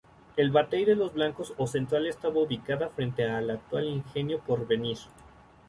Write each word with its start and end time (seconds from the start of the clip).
El 0.35 0.49
Batey 0.49 0.83
de 0.83 0.95
los 0.95 1.13
Blancos 1.13 1.53
o 1.57 1.67
Central 1.67 2.07
estaba 2.07 2.39
ubicado 2.41 2.89
frente 2.89 3.29
al 3.29 3.47
actual 3.51 3.87
ingenio 3.87 4.39
Porvenir. 4.39 4.97